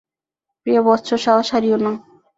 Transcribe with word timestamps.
প্রিয় 0.61 0.81
বৎস! 0.83 1.09
সাহস 1.25 1.47
হারিও 1.53 1.77
না। 1.77 1.91